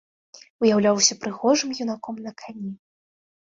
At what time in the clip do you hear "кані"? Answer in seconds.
2.41-2.73